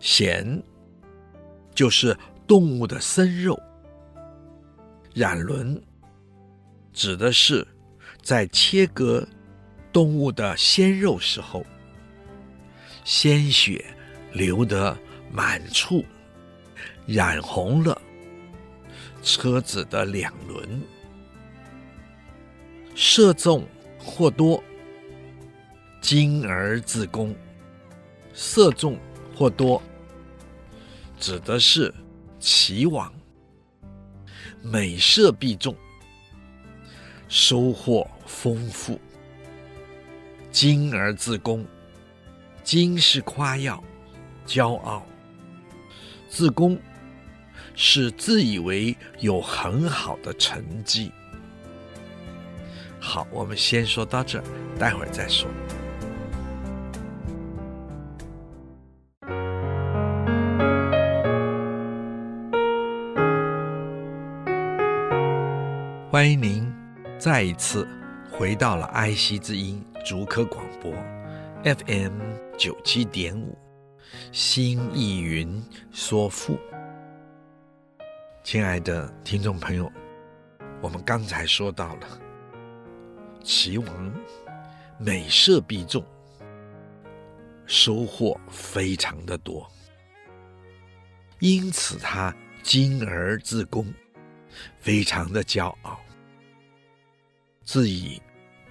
[0.00, 0.60] 弦
[1.72, 2.16] 就是
[2.52, 3.58] 动物的生肉，
[5.14, 5.82] 染轮
[6.92, 7.66] 指的是
[8.20, 9.26] 在切割
[9.90, 11.64] 动物的鲜肉时候，
[13.04, 13.82] 鲜血
[14.34, 14.94] 流得
[15.30, 16.04] 满处，
[17.06, 17.98] 染红了。
[19.22, 20.82] 车子的两轮，
[22.94, 23.66] 色众
[23.98, 24.62] 或多，
[26.02, 27.34] 精而自宫。
[28.34, 28.98] 射中
[29.34, 29.82] 或多，
[31.18, 31.90] 指的是
[32.42, 33.14] 齐王
[34.60, 35.76] 每射必中，
[37.28, 39.00] 收获丰富，
[40.52, 41.64] 矜而自恭。
[42.64, 43.82] 矜是夸耀、
[44.44, 45.06] 骄傲，
[46.28, 46.76] 自恭
[47.76, 51.12] 是自以为有很好的成绩。
[53.00, 54.44] 好，我们先说到这儿，
[54.80, 55.48] 待会儿再说。
[67.22, 67.86] 再一次
[68.32, 70.92] 回到了爱惜之音竹科广播
[71.62, 72.20] FM
[72.58, 73.56] 九七点五，
[74.32, 75.62] 新意云
[75.92, 76.58] 说赋。
[78.42, 79.88] 亲爱的听众朋友，
[80.80, 82.20] 我们刚才说到了。
[83.44, 84.12] 齐王
[84.98, 86.04] 每射必中，
[87.66, 89.70] 收获非常的多，
[91.38, 93.94] 因此他矜而自宫，
[94.80, 96.00] 非常的骄傲，
[97.64, 98.20] 自以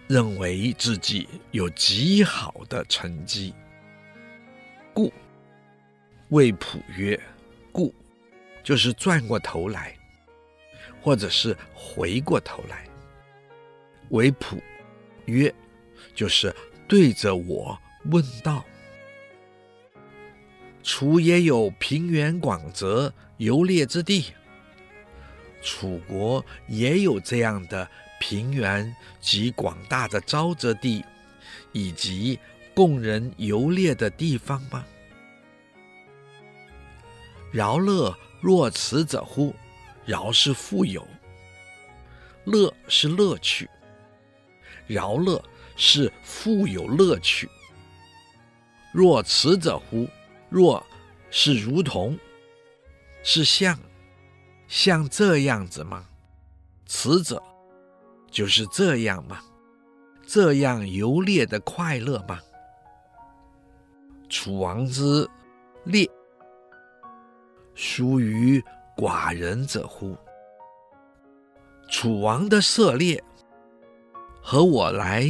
[0.07, 3.53] 认为自己有极好的成绩，
[4.93, 5.11] 故
[6.29, 7.19] 谓普曰
[7.71, 7.93] ：“故
[8.63, 9.95] 就是转过头来，
[11.01, 12.85] 或者是回过头来。”
[14.11, 14.61] 为普
[15.25, 15.53] 曰，
[16.13, 16.53] 就是
[16.87, 18.65] 对着我问道。
[20.83, 24.33] 楚也有平原广泽、游猎之地，
[25.61, 27.89] 楚国也有这样的
[28.21, 31.03] 平原及广大的沼泽地，
[31.71, 32.39] 以及
[32.71, 34.85] 供人游猎的地方吗？
[37.51, 39.55] 饶乐若此者乎？
[40.05, 41.05] 饶是富有，
[42.45, 43.67] 乐是乐趣。
[44.85, 45.43] 饶乐
[45.75, 47.49] 是富有乐趣。
[48.93, 50.07] 若此者乎？
[50.47, 50.85] 若
[51.31, 52.19] 是如同，
[53.23, 53.79] 是像，
[54.67, 56.05] 像这样子吗？
[56.85, 57.41] 此者
[58.31, 59.39] 就是这样吗？
[60.25, 62.39] 这样游猎的快乐吗？
[64.29, 65.29] 楚王之
[65.83, 66.09] 猎，
[67.75, 68.63] 殊于
[68.95, 70.17] 寡人者乎？
[71.89, 73.21] 楚王的射猎。
[74.43, 75.27] 和我来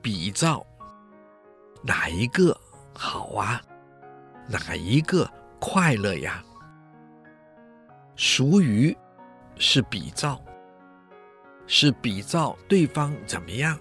[0.00, 0.64] 比照，
[1.82, 2.58] 哪一个
[2.94, 3.60] 好啊？
[4.48, 5.30] 哪一个
[5.60, 6.42] 快乐呀？
[8.16, 8.96] 孰于
[9.56, 10.40] 是比照，
[11.68, 13.78] 是比照对方怎么样？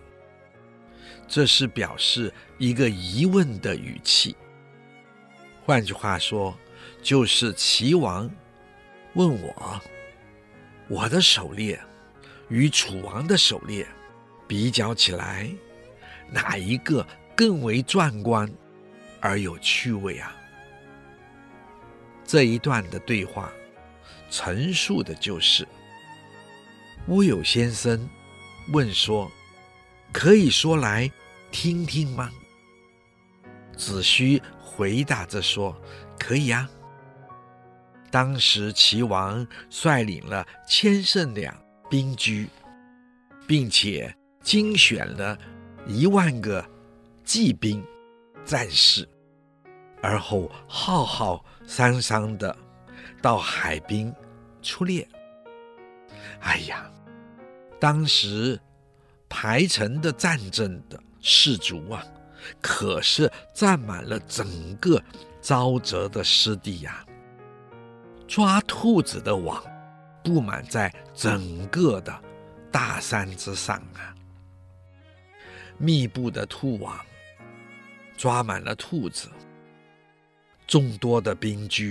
[1.27, 4.35] 这是表示一个疑问的语气。
[5.65, 6.55] 换句话说，
[7.01, 8.29] 就是齐王
[9.13, 9.81] 问我，
[10.88, 11.79] 我的狩猎
[12.49, 13.88] 与楚王的狩猎。
[14.47, 15.51] 比较起来，
[16.31, 18.49] 哪一个更为壮观
[19.19, 20.33] 而有趣味啊？
[22.23, 23.51] 这一段的对话
[24.29, 25.67] 陈述的就是
[27.08, 28.08] 乌有先生
[28.74, 29.32] 问说
[30.14, 31.12] ：“可以说来
[31.51, 32.32] 听听吗？”
[33.78, 35.76] 子虚回答着说
[36.20, 36.70] ：“可以啊。”
[38.12, 41.55] 当时齐王率领了千乘两
[41.89, 42.45] 兵车，
[43.47, 44.14] 并且。
[44.43, 45.38] 精选了
[45.86, 46.66] 一万个
[47.26, 47.86] 骑兵
[48.45, 49.05] 战士，
[50.01, 52.58] 而后浩浩汤汤的
[53.22, 54.14] 到海滨
[54.62, 55.05] 出猎。
[56.39, 56.89] 哎呀，
[57.80, 58.59] 当时
[59.30, 62.03] 排城的战阵的士卒啊，
[62.61, 65.01] 可是占满了整个
[65.41, 67.05] 沼泽的湿地呀，
[68.28, 69.63] 抓兔子的网
[70.23, 72.17] 布满在整个的
[72.71, 74.15] 大山之上啊。
[75.78, 76.99] 密布的兔网，
[78.17, 79.30] 抓满了兔子。
[80.65, 81.84] 众多的兵车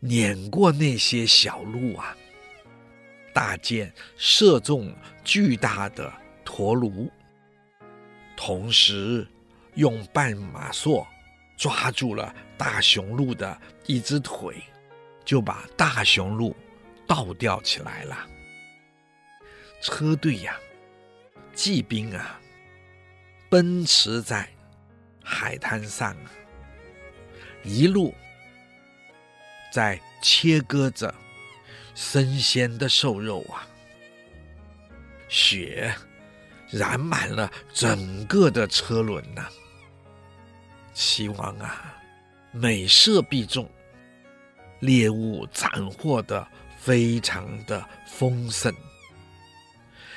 [0.00, 2.16] 碾过那些小路啊，
[3.32, 6.12] 大箭射中巨大的
[6.44, 6.90] 陀螺，
[8.36, 9.26] 同时
[9.74, 11.06] 用绊马索
[11.56, 14.62] 抓住了大雄鹿的一只腿，
[15.24, 16.56] 就把大雄鹿
[17.06, 18.28] 倒吊起来了。
[19.80, 20.56] 车队呀，
[21.54, 22.40] 骑兵啊。
[23.50, 24.46] 奔驰在
[25.24, 26.14] 海滩上，
[27.62, 28.14] 一路
[29.72, 31.14] 在切割着
[32.00, 33.66] 生鲜的瘦肉啊，
[35.28, 35.92] 血
[36.70, 39.48] 染满了整个的车轮呐、
[40.94, 42.00] 齐王啊，
[42.52, 43.68] 每射必中，
[44.78, 46.46] 猎物斩获的
[46.78, 48.72] 非常的丰盛。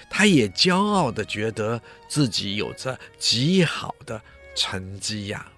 [0.08, 4.22] 他也骄傲的觉得自己有着极好的
[4.56, 5.52] 成绩呀。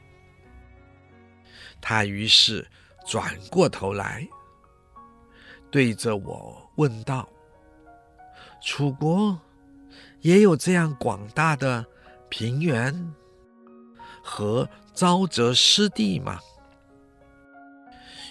[1.82, 2.66] 他于是
[3.06, 4.26] 转过头来，
[5.74, 7.28] 对着我问道
[8.62, 9.36] ：“楚国
[10.22, 11.84] 也有这样广大的
[12.30, 13.12] 平原
[14.22, 16.40] 和沼泽湿地吗？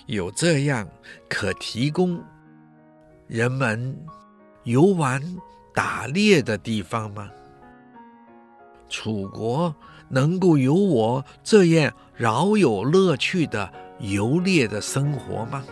[0.07, 0.89] 有这样
[1.29, 2.23] 可提供
[3.27, 3.99] 人们
[4.63, 5.21] 游玩
[5.75, 7.29] 打猎的地方吗？
[8.89, 9.75] 楚国？”
[10.09, 15.65] 能够有我这样饶有乐趣的游猎的生活吗？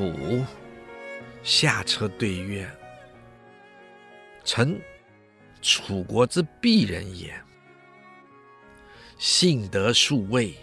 [0.00, 0.42] 仆
[1.42, 2.66] 下车对曰
[4.44, 4.80] ：“臣
[5.60, 7.38] 楚国之鄙人也，
[9.18, 10.54] 幸得数位，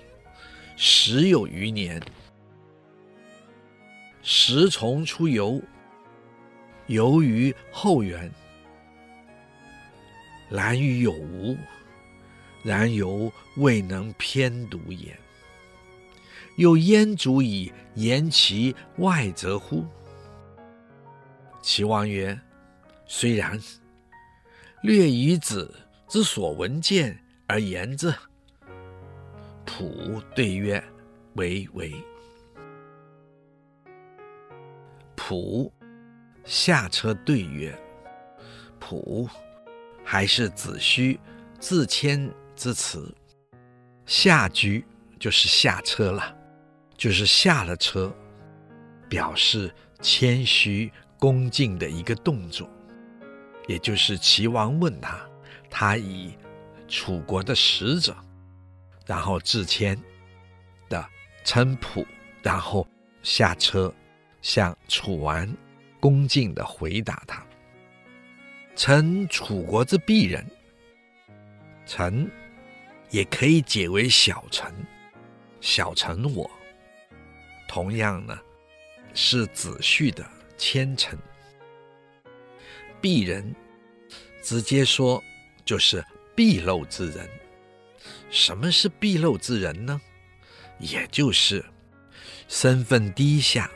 [0.76, 2.02] 时有余年，
[4.24, 5.62] 时从出游。”
[6.88, 8.32] 游于后园，
[10.50, 11.56] 然于有无，
[12.64, 15.16] 然犹未能偏独也。
[16.58, 19.86] 又焉足以言其外则乎？
[21.62, 22.40] 齐王曰
[23.08, 23.60] ：“虽然，
[24.82, 25.74] 略以子
[26.08, 28.14] 之所闻见而言之。”
[29.66, 30.84] 仆对曰
[31.36, 31.94] ：“为为。”
[35.16, 35.72] 仆。
[36.46, 37.78] 下车对曰
[38.80, 39.30] ：“仆，
[40.02, 41.20] 还是子虚
[41.60, 43.14] 自谦之词。
[44.06, 44.82] 下车
[45.20, 46.37] 就是下车了，
[46.98, 48.14] 就是下了车，
[49.08, 52.70] 表示谦虚恭敬的一个动作。
[53.68, 55.20] 也就是齐王问他，
[55.70, 56.36] 他以
[56.88, 58.16] 楚国的使者，
[59.06, 59.98] 然后自谦
[60.90, 61.08] 的
[61.44, 62.06] 称仆，
[62.42, 62.88] 然后
[63.22, 63.94] 下车
[64.42, 65.48] 向楚王。”
[66.00, 67.44] 恭敬地回答他
[68.78, 70.46] ：“臣楚国之鄙人，
[71.88, 72.30] 臣
[73.10, 74.72] 也可以解为小臣，
[75.60, 76.50] 小臣我。
[77.68, 78.40] 同样呢，
[79.14, 80.26] 是子胥的
[80.58, 81.18] 谦臣。
[83.02, 83.56] 鄙人，
[84.42, 85.24] 直接说
[85.66, 86.04] 就是
[86.36, 87.30] 鄙陋之人。
[88.30, 90.02] 什么是鄙陋之人呢？
[90.80, 91.64] 也就是
[92.48, 93.70] 身份低下、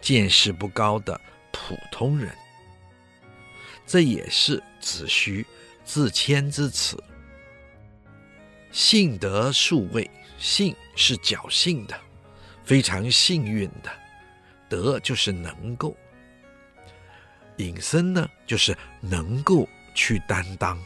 [0.00, 1.20] 见识不高的。”
[1.58, 2.32] 普通人，
[3.86, 5.44] 这也是子虚
[5.84, 7.02] 自谦之词。
[8.70, 10.08] 幸得数位，
[10.38, 11.98] 幸是侥幸的，
[12.66, 13.90] 非常幸运的；
[14.68, 15.96] 德就是能够，
[17.58, 20.76] 隐身呢，就是能够去担当。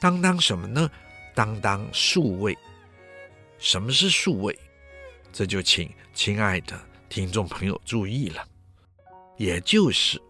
[0.00, 0.90] 担当什么呢？
[1.34, 2.56] 担当数位。
[3.58, 4.58] 什么是数位？
[5.30, 8.42] 这就请亲爱的听众朋友注意了。
[9.36, 10.20] 也就是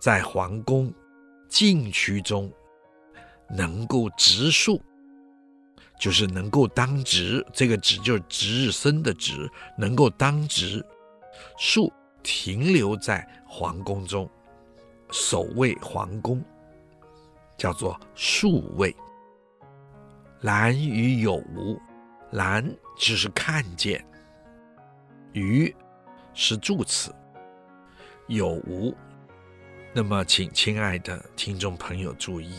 [0.00, 0.92] 在皇宫
[1.48, 2.52] 禁区中
[3.48, 4.82] 能够植树，
[5.98, 10.84] 就是能够当值，这个值就是值日生的值，能够当值，
[11.56, 14.28] 树停留在皇宫中，
[15.10, 16.42] 守卫皇宫，
[17.56, 18.94] 叫做数位。
[20.40, 21.80] 兰与有无，
[22.32, 22.68] 兰
[22.98, 24.04] 只是看见，
[25.32, 25.72] 于
[26.34, 27.14] 是助词。
[28.26, 28.92] 有无？
[29.92, 32.54] 那么，请亲爱的听众朋友注意，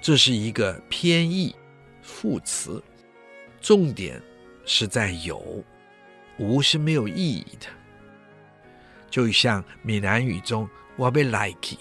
[0.00, 1.56] 这是一个偏义
[2.06, 2.80] 副词，
[3.60, 4.22] 重点
[4.64, 5.62] 是在有，
[6.38, 7.66] 无是没有意义的。
[9.10, 11.76] 就像闽南语中“我要来去”，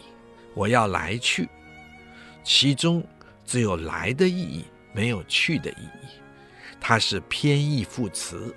[0.55, 1.47] 我要来去，
[2.43, 3.05] 其中
[3.45, 6.07] 只有来的意义，没有去的意义，
[6.82, 8.53] 它是偏义副词。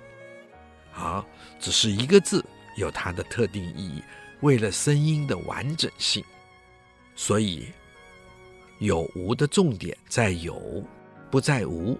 [0.91, 1.25] 好，
[1.59, 2.43] 只是一个字
[2.77, 4.01] 有它的特定意义。
[4.41, 6.23] 为了声音的完整性，
[7.13, 7.67] 所以
[8.77, 10.81] 有无的重点在有，
[11.29, 11.99] 不在无。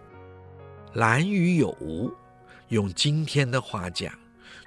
[0.93, 2.11] 兰与有无，
[2.69, 4.11] 用今天的话讲，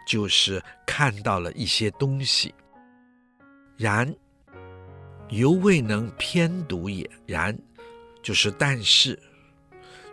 [0.06, 2.54] 就是看到了一些东西。
[3.76, 4.14] 然
[5.30, 7.08] 犹未能偏读也。
[7.26, 7.56] 然
[8.22, 9.18] 就是但是，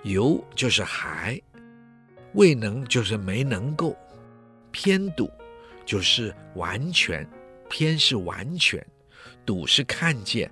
[0.03, 1.39] 犹就是还，
[2.33, 3.95] 未能就是没能够，
[4.71, 5.29] 偏独
[5.85, 7.27] 就是完全。
[7.69, 8.83] 偏是完全，
[9.45, 10.49] 独是看见，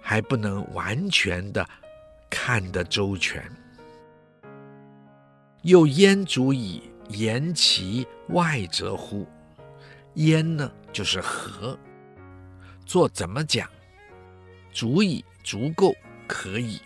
[0.00, 1.68] 还不能完全的
[2.30, 3.42] 看得周全。
[5.62, 9.26] 又焉足以言其外则乎？
[10.14, 11.78] 焉呢，就是何？
[12.86, 13.68] 做怎么讲？
[14.72, 15.94] 足以足够
[16.26, 16.80] 可以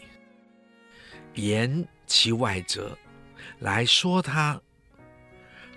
[1.34, 2.96] 言其外则，
[3.60, 4.60] 来说他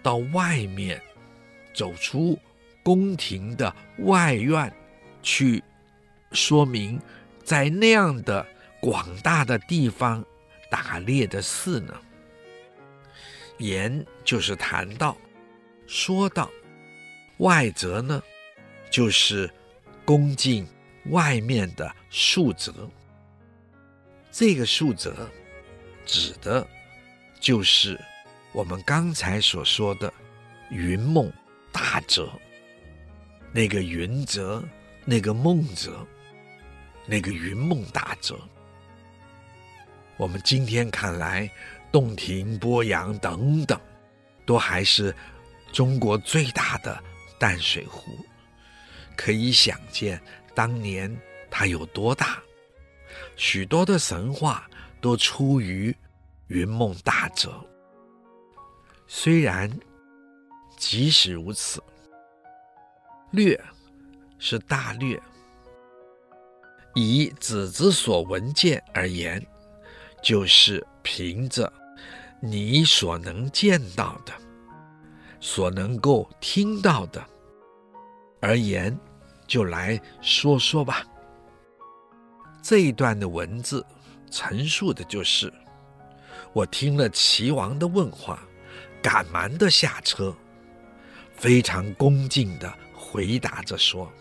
[0.02, 1.02] 到外面
[1.74, 2.40] 走出。
[2.84, 4.74] 宫廷的外院
[5.22, 5.62] 去
[6.32, 6.98] 说明，
[7.44, 8.48] 在那样的
[8.88, 10.26] 广大的地方
[10.72, 11.94] 打猎的事呢？
[13.58, 15.18] 言就是谈道、
[15.88, 16.50] 说道，
[17.40, 18.24] 外则呢，
[18.90, 19.52] 就是
[20.06, 20.66] 恭敬
[21.08, 22.90] 外面的树泽。
[24.32, 25.30] 这个树泽
[26.06, 26.66] 指的，
[27.42, 28.00] 就是
[28.54, 30.14] 我们刚才所说的
[30.70, 31.30] 云梦
[31.74, 32.32] 大泽。
[33.52, 34.64] 那个云泽，
[35.04, 36.08] 那个梦泽，
[37.06, 38.40] 那个云梦大泽。
[40.18, 41.50] 我们今天看来，
[41.92, 43.80] 洞庭、鄱阳等等，
[44.48, 45.16] 都还是
[45.72, 47.02] 中国最大的
[47.40, 48.18] 淡水湖，
[49.16, 50.20] 可以想见
[50.56, 51.16] 当年
[51.52, 52.42] 它有多大。
[53.36, 54.68] 许多的神话
[55.00, 55.96] 都出于
[56.48, 57.64] 云梦大泽。
[59.08, 59.72] 虽然
[60.78, 61.82] 即使如此，
[63.32, 63.60] 略
[64.40, 65.22] 是大略，
[66.96, 69.46] 以子之所闻见而言，
[70.22, 71.72] 就是凭着
[72.42, 74.34] 你所能见到的、
[75.40, 77.26] 所能够听到的
[78.42, 78.98] 而言，
[79.48, 81.04] 就来说说吧。
[82.62, 83.86] 这一段的文字
[84.30, 85.52] 陈述的就是：
[86.54, 88.40] 我听了齐王的问话，
[89.02, 90.36] 赶忙的下车，
[91.36, 92.74] 非常恭敬的。
[92.94, 94.12] 回答着说：“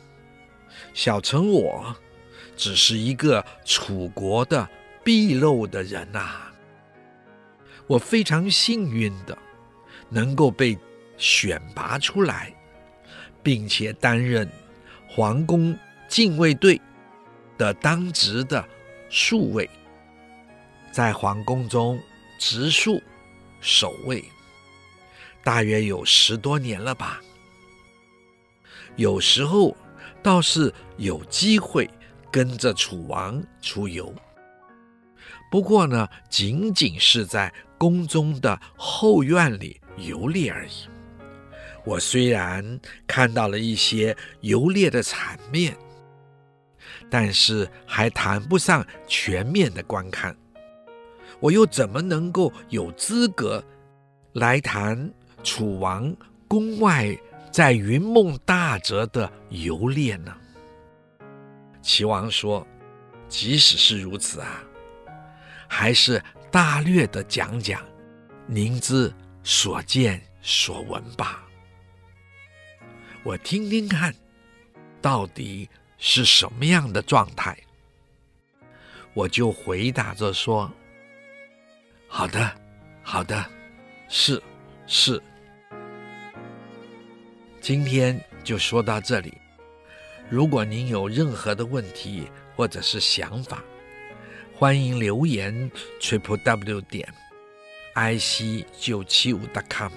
[0.94, 1.94] 小臣我
[2.56, 4.66] 只是一个楚国的
[5.06, 6.50] 鄙陋的人呐、
[7.86, 9.38] 我非常幸运的
[10.08, 10.76] 能够被
[11.16, 12.52] 选拔出来，
[13.40, 14.50] 并且担任
[15.08, 15.78] 皇宫
[16.08, 16.80] 禁卫队
[17.56, 18.68] 的当值的
[19.08, 19.70] 宿卫，
[20.90, 22.00] 在皇宫中
[22.36, 23.00] 值宿
[23.60, 24.24] 守卫，
[25.44, 27.22] 大约有十多年了吧。”
[28.96, 29.76] 有时候
[30.20, 31.88] 倒是有机会
[32.28, 34.12] 跟着楚王出游，
[35.50, 40.88] 不过呢，仅仅是在宫中的后院里游猎而已。
[41.84, 45.76] 我虽然看到了一些游猎的场面，
[47.08, 50.36] 但是还谈不上全面的观看。
[51.38, 53.62] 我又怎么能够有资格
[54.32, 55.12] 来谈
[55.44, 56.14] 楚王
[56.48, 57.16] 宫外？
[57.52, 60.36] 在云梦大泽的游猎呢？
[61.80, 62.66] 齐王说
[63.30, 64.62] ：“即使是如此啊，
[65.68, 67.84] 还是大略的讲讲
[68.46, 69.12] 您之
[69.42, 71.44] 所见所闻吧。
[73.22, 74.14] 我听听看，
[75.02, 77.56] 到底是什么样的状态。”
[79.14, 80.70] 我就回答着说
[82.06, 82.54] ：“好的，
[83.02, 83.44] 好的，
[84.08, 84.42] 是，
[84.86, 85.20] 是。”
[87.60, 89.32] 今天就说到这里。
[90.28, 93.64] 如果您有任何的问题或者是想法，
[94.58, 97.06] 欢迎留言 triple w 点
[97.92, 99.92] i c 九七五 dot com。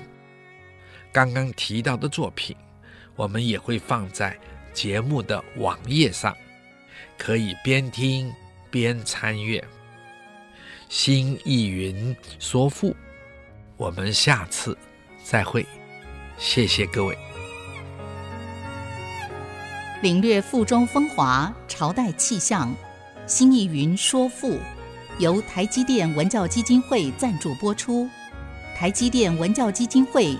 [1.13, 2.53] 刚刚提到的作品，
[3.15, 4.37] 我们也会放在
[4.73, 6.35] 节目的网页上，
[7.17, 8.33] 可以边听
[8.69, 9.65] 边参阅。
[10.89, 12.93] 新意云说赋，
[13.77, 14.77] 我们下次
[15.23, 15.65] 再会，
[16.37, 17.17] 谢谢各位。
[20.01, 22.75] 领略赋中风华，朝代气象。
[23.29, 24.57] 新意云说赋，
[25.19, 28.09] 由台积电文教基金会赞助播出。
[28.75, 30.35] 台积电文教基金会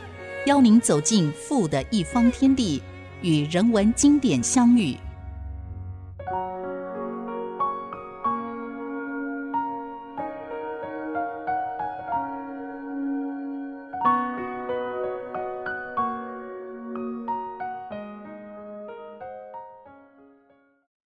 [0.48, 2.82] 邀您走进赋的一方天地，
[3.22, 4.98] 与人文经典相遇。